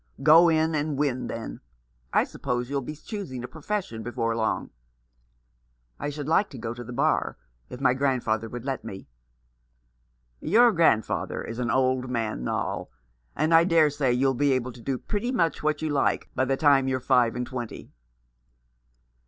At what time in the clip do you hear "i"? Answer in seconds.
2.11-2.23, 5.99-6.09, 13.53-13.63